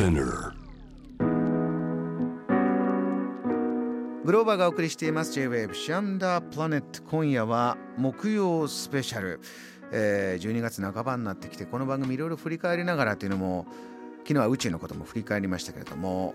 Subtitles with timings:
[0.00, 0.54] Spinner.
[4.24, 5.32] グローバーがお送りしています。
[5.34, 9.40] J-Wave シアンダープラネット今夜は木曜スペシャル、
[9.92, 13.66] えー、12月半ばになってきてこの番組いろいろ振り返りながらというのも
[14.20, 16.34] 昨日は宇宙のことも振り返りましたけれども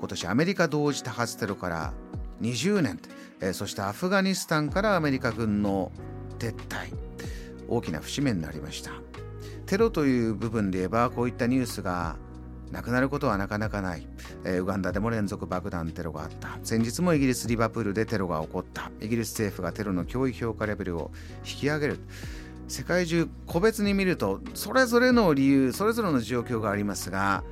[0.00, 1.94] 今年アメリカ同時多発テロから
[2.40, 2.98] 20年、
[3.40, 5.92] えー、そしてアフガニスタンからアメリカ軍の
[6.40, 6.92] 撤退。
[7.68, 8.90] 大きな節目になりました。
[9.66, 12.16] テロという部分で言えばこういったニュースが
[12.70, 14.06] なくなることはなかなかない、
[14.44, 16.58] えー、ウガンダでも連続爆弾テロがあった。
[16.62, 18.90] 先日もイギリス・リバプールでテロが起こった。
[19.00, 21.10] イギリス政府がテロの脅威評価レベルを
[21.46, 22.00] 引き上げる。
[22.68, 27.44] 世界中個別に見るとそれぞれの理由それぞれの状況がありますが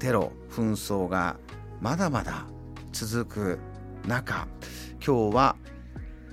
[0.00, 1.36] テロ紛争が
[1.80, 2.46] まだまだ
[2.92, 3.58] 続く
[4.08, 4.48] 中
[5.04, 5.56] 今日は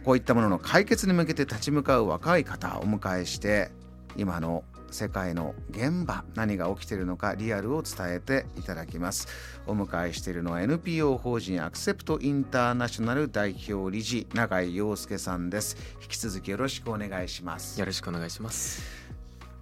[0.03, 3.71] こういったものの解決に向けて立ち向かう若い方をお迎えして
[4.17, 4.63] 今の
[4.95, 9.27] 世界の現場何が起きているのかリアルを伝えていただきます。
[9.67, 15.75] お迎えしているのは NPO 法人アクセプトインターナショナル代表理事永井陽介さんです。
[16.01, 17.77] 引き続きよろしくお願いします。
[17.77, 18.81] よろしくお願いします。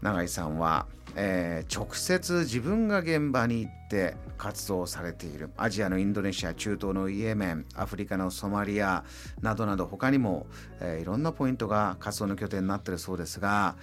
[0.03, 0.85] 永井さんは、
[1.16, 5.50] えー、直接自分が現場に行って活動されている。
[5.57, 9.03] アジアのインドネシア中東のイエメンアフリカのソマリア
[9.41, 10.45] などなど他にも、
[10.79, 13.75] えー、いろんなポイントが活動の拠点になっているそうですが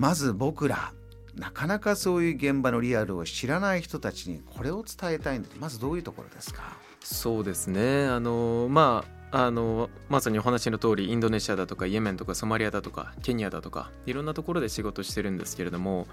[0.00, 0.94] まず僕ら
[1.34, 6.62] なかなかそういう現場のリアルを知らない人たちにこれを伝えたいんでまずどういうところですか？
[7.00, 8.06] そうですね。
[8.06, 16.06] あのまああのまさにお話の通りインドネシアだとかイエメンとかソマリアだとかケニアだとかいろんなところで仕事してるんですけれども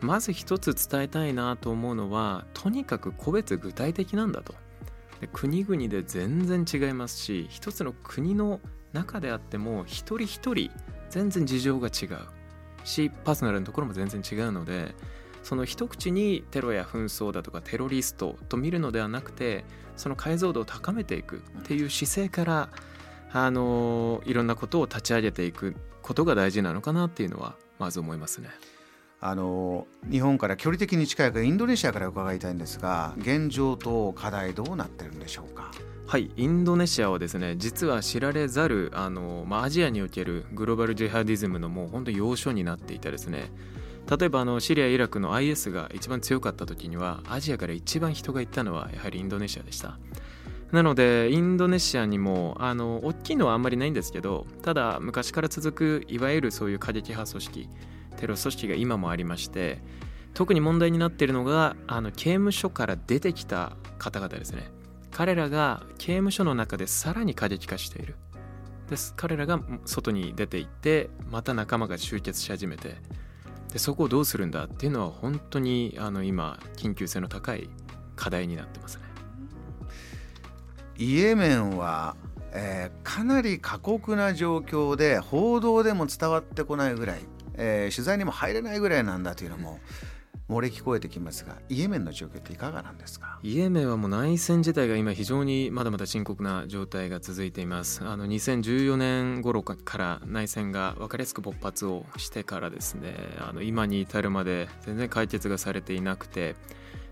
[0.00, 4.54] まず一つ伝えたいなと思うのはとにかく個別具体的なんだと。
[5.20, 8.60] で国々で全然違いますし一つの国の
[8.92, 10.70] 中であっても一人一人
[11.10, 12.18] 全然事情が違う。
[12.84, 14.94] しパーソナルのところも全然違うので
[15.42, 19.64] その一口にテロや紛争だとかテロリストと見るのではなくて
[19.96, 22.68] その解像度を高めていくっていう姿勢から
[23.32, 28.48] あのいろんなことを立ち上げていくことが大事なのかなっていうのはまず思いますね。
[29.26, 35.70] あの日本から距離的に近いからインドネシアから伺いたいんですが現状と課題どうなってるんでしょうか？
[36.06, 43.50] はいインドネシアはですね実は知られざるあの、まあ、アジアにおけるグローバルジェハディズムのもう本当要所になっていたですね
[44.10, 49.98] 例えばあのシリアイラクの IS が一番強かった時にはアジアから一番人が行ったのはやはりインドネシアでした
[50.70, 57.68] なのでインドネシアにもあの大きいのはあんまりないんですけどただ昔から続くいわゆるそういう過激派組織
[58.16, 59.82] テロ組織が今もありまして
[60.34, 64.70] 特に問題になっているのがあの刑務所から出てきた方々ですね。
[65.12, 68.16] 彼らが刑務所の中でさらに過激化している。
[68.90, 69.14] です。
[69.16, 72.96] 彼らが外に出ていってまた仲間が集結し始めて
[73.72, 77.70] でそこをどうするんだっていうのは本当にあの今緊急性の高い
[78.16, 79.04] 課題になってますね。
[80.96, 82.14] イエメンは、
[82.52, 87.20] えー、かなり過酷な状況で報道でも伝わってこないぐらい、
[87.56, 89.80] えー、取材にも入れないぐらいなんだというのも
[90.48, 93.38] 漏れ聞こえてきますがイエメンの状況っていかがなんですか？
[93.42, 98.04] イエメンはもう内戦自体が今非常にまだまだ深刻な状態が続いています。
[98.04, 103.14] あの2014年頃から内戦が分かりやすく勃発をしてからですね。
[103.38, 106.56] あの今に至るまで全然解決がされていなくて。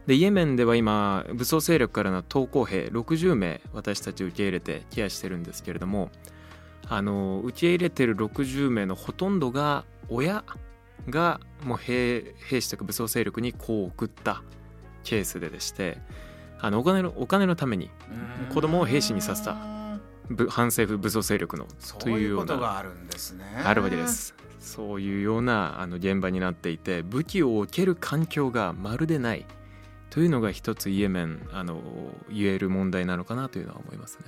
[0.06, 6.10] でイエメンでは今武装勢力からの投降兵60名私たち受け入れてケアしてるんですけれども
[6.88, 10.44] あの受け入れてる60名のほとんどが親
[11.08, 14.42] がもう兵兵士とか武装勢力にこう送った
[15.04, 15.98] ケースででして
[16.60, 17.90] あのお金のお金のために
[18.52, 19.82] 子供を兵士にさせた。
[20.48, 21.66] 反政府武装勢力の
[21.98, 23.44] というようながあるんですね。
[23.64, 24.34] あるわけです。
[24.60, 29.46] そういうようなあの現場になっていて武器を置ける環境がまるでない。
[30.10, 31.80] というのが一つイエメンあの
[32.30, 34.26] 言える問題なのかなというのは思いますね。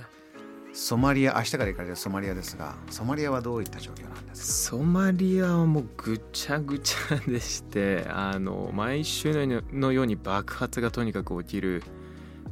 [0.75, 4.77] ソマリア明日から行かれるソマリアですがソマリアはどういった状況なんですか？
[4.77, 11.81] ソマリアはもうぐちゃぐちゃでしてあの毎週のように爆発がとにかく起きる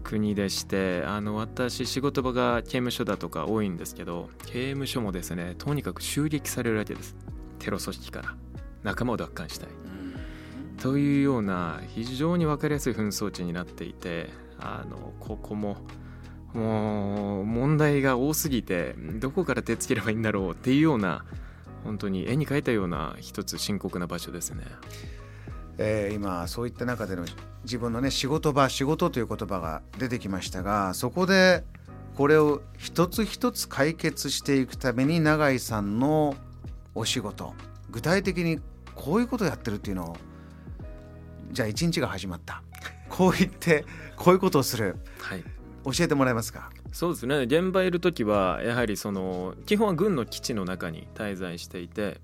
[0.04, 7.18] 国でしてあの私仕事場が刑務所だとか多いんですけど刑務所もですねとにかく襲撃されるわけです。
[7.60, 8.36] テロ組織から。
[8.84, 9.70] 仲間を奪還したい、
[10.78, 15.78] というような非常に分かりやすい紛争地になっていてあのここも
[16.54, 17.23] もう
[17.54, 21.24] 問題が多すぎてどこから手つければいいんだろうっていうような
[21.84, 24.66] 本当に絵に描いたような一つ深刻な場所ですね。
[25.78, 27.26] えー、今そういった中での
[27.64, 31.64] 自分のね仕事場仕事という言葉が出てきましたがそこで
[32.16, 36.36] これを一つ一つ解決していくために永井さんの
[36.94, 37.54] お仕事
[37.90, 38.60] 具体的に
[38.94, 40.18] こういうことをやってるっていうのを
[41.52, 42.62] じゃあ一日が始まった。
[43.10, 43.86] こう言って
[44.16, 45.44] こういうことをする、はい、
[45.86, 46.72] 教えてもらえますか？
[46.94, 52.22] そうですね現場いる時はやはりその基本は軍の基地の中に滞在していて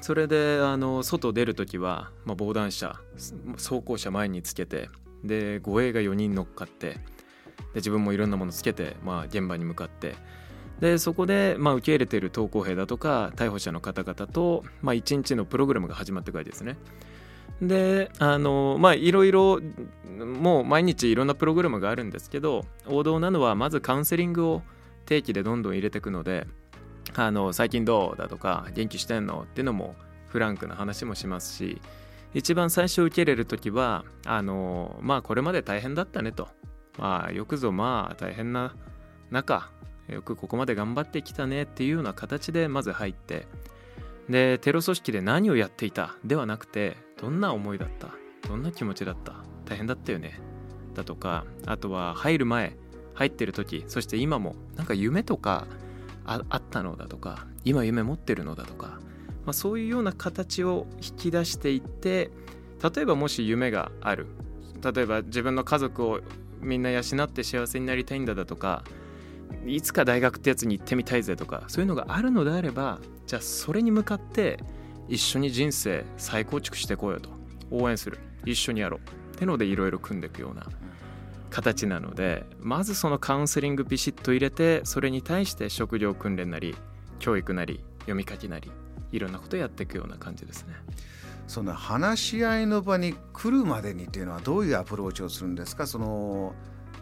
[0.00, 3.00] それであの外出る時は、まあ、防弾車
[3.56, 4.90] 装甲車前につけて
[5.22, 7.00] で護衛が4人乗っかってで
[7.76, 10.16] 自分もいろんなものつけて、まあ、現場に向かって
[10.80, 16.76] でそこで、まあ、受け入れている投降兵だとか逮捕者の方々と、まあ、1日のプログラムが始まってくわけですね。
[17.62, 19.60] であのまあいろいろ
[20.34, 24.62] もう毎日いろんなプログラムがあるんですけど王道なのはまずカウンセリングを
[25.06, 26.46] 定期でどんどん入れていくので
[27.14, 29.94] あの最近どうだとか元気してんのっていうのも
[30.28, 31.80] フランクな話もしますし
[32.34, 36.48] 一番最初受け入れる時はあのまあこれまで大変だったねと。
[36.98, 38.74] まあよくぞまあ大変な
[39.30, 39.70] 中
[40.08, 43.46] よくここまで頑張ってきたねっていうような形でまず入って
[44.28, 48.08] でテロ組織で何をやっていたではなくてどんな思いだった？
[48.48, 49.34] どんな気持ちだった？
[49.64, 50.40] 大変だったよね。
[50.94, 52.76] だとかあとは入る前
[53.14, 55.66] 入ってる時そして今もなんか夢とか
[56.24, 58.98] あったのだとか今夢持ってるのだとか、
[59.44, 62.30] まあ、そういうような形を引き出していって
[62.94, 64.26] 例えばもし夢がある。
[64.82, 66.20] 例えば自分の家族を
[66.60, 68.84] みんな養って幸せになりたいんだだとか
[69.66, 74.58] いつか大学ってやつに行ってみたいぜとかそういうのがあるのであればじゃあそれに向かって
[75.08, 77.30] 一緒に人生再構築していこうよと。
[77.70, 78.18] 応援する。
[78.44, 79.23] 一緒にやろう。
[79.34, 80.66] ってのでいろいろ組んでいくような
[81.50, 86.74] 形なのでまずそのカウンセリングビシッと入れてそれに対して職業訓練なり
[87.18, 88.70] 教育なり読み書きなり
[89.12, 90.74] いろんなことをやっていくような感じですね。
[91.46, 95.86] その話し合いの場に来るまでにっていうのはどういうアプローチをするんですか？
[95.86, 96.54] その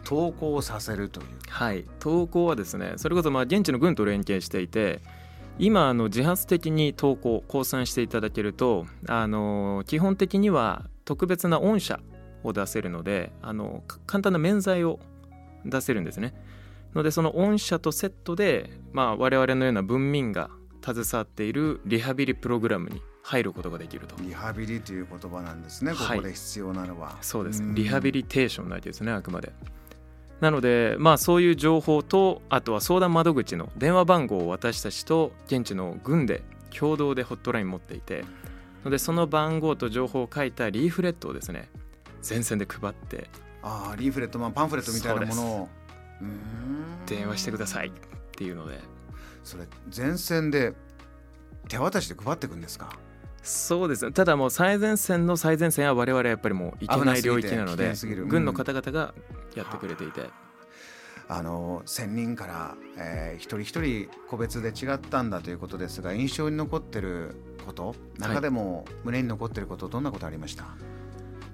[0.03, 1.27] 投稿させるという。
[1.47, 1.85] はい。
[1.99, 5.01] 投稿はですねそれこそまあ現地の軍と連携していて
[5.57, 11.99] 今あの自発的に投稿降参していただけるとあの基本的には特別な御社
[12.43, 14.99] を出せるのであの簡単な免罪を
[15.65, 16.33] 出せるんですね。
[16.95, 20.51] のでその御社とセットで、まあ、我々のような文民が
[20.83, 24.15] 携わっているリハビリプログラムに入ることができると。
[24.21, 27.17] リハビリという言葉なんですね、ここで必要なのは。
[27.21, 27.63] そうです。
[27.73, 29.53] リハビリテーションなわけですねあくまで。
[30.43, 38.25] なのでまあそういう情報とあとは相談窓口の電話番号を私たちと現地の軍で共同でホットライン持っていて
[38.83, 41.69] のでその番号と情報を書いたリーフレットをですね
[42.27, 43.29] 前線で配って
[43.61, 45.69] ああリーフレット、まあ、パンフレットみたいなものを。
[47.05, 47.91] 電話してくださいっ
[48.31, 48.79] ていうので。
[49.43, 50.73] それ前線で
[51.67, 52.97] 手渡しで配っていくんですか？
[53.41, 54.11] そうですね。
[54.13, 57.93] ただもう最前線の最前線は我々はやっぱりもういけない領域なので
[58.27, 59.13] 軍の方々が
[59.53, 60.29] やってくれていて。
[61.29, 67.35] あの1,000人から、えー、一人一人個別で違ったんだということですが印象に残ってる
[67.65, 70.65] こと中でも胸に残ってること、どんなことありました？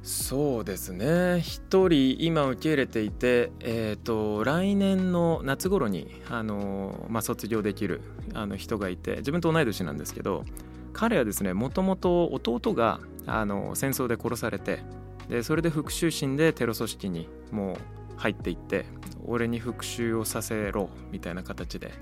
[0.02, 1.42] そうですね。
[1.42, 8.02] 一人今受け入れていて、えーと、来年の夏頃にあの、まあ、卒業できる
[8.34, 10.46] あの人がいて自分と同い年なんですけど
[10.94, 14.80] 彼はですねもともと弟があの戦争で殺されて
[15.28, 17.78] でそれで復讐心でテロ組織にもう
[18.18, 18.86] 入っていって
[19.26, 21.94] 俺に復讐をさせろみたいな形で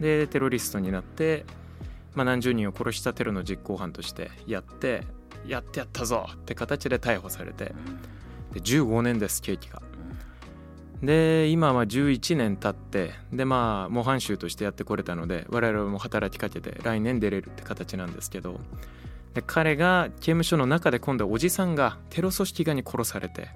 [0.00, 1.44] でテロリストになって、
[2.14, 5.02] まあ、何十人を殺したテロの実行犯としてやって
[5.46, 7.74] やってやったぞって形で逮捕されて
[8.52, 9.82] で15年です刑期が。
[11.02, 18.58] で今は11年経ってでまあ模範囚としてやってこれたので我々も働きかけて来年出れるって形なんですけど
[19.34, 23.50] で彼が刑務所の中で今度はおじさんがテロ組織側に殺されて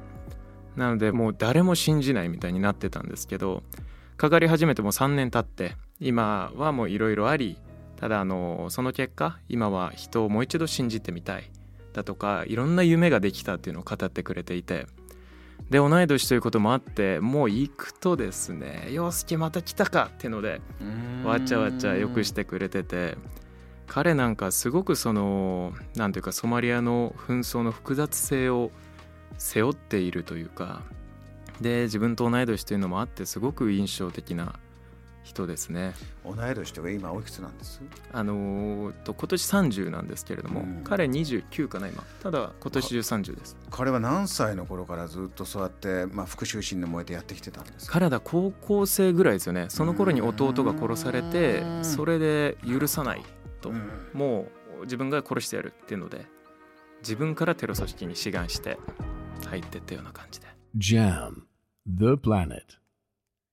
[0.76, 3.62] なのでもう誰も信じないみたいになってたんですけど
[4.16, 7.56] かかり始めても3年経って今はもういろいろあり
[7.96, 11.50] ただあのその結果今は人をもう一度信じてみたい
[11.98, 14.86] だとかいろんな夢ができたっていうのを語ってくれていて
[15.68, 20.60] で同い年ということもあってもう行くとですね「洋介また来たか!」ってので
[21.24, 23.18] わちゃわちゃよくしてくれてて
[23.88, 28.70] 彼なんかすごくその何ていうかソマリアの紛争の複雑性を
[29.38, 30.82] 背負っているというか
[31.60, 34.54] で自分と同い年というのもあってすごく印象的な
[35.28, 35.94] 人ですね。
[36.24, 37.82] 同い年とか今おいくつなんです？
[38.12, 42.02] あのー、と今年30なんですけれども、うん、彼29かな今。
[42.22, 43.56] ただ今年中30です。
[43.70, 49.66] 彼は何歳の頃からずっとそうやって、まあ、復讐心の燃えてやってきてたんです彼は高校生ぐらいですよね。
[49.68, 53.22] その頃に弟が殺されてそれで許さない
[53.60, 54.46] と、うん、も
[54.80, 56.24] う自分が殺してやるっていうので
[57.00, 58.78] 自分からテロ組織に志願して
[59.46, 60.46] 入ってったような感じで。
[60.76, 61.42] JAM
[61.86, 62.62] The Planet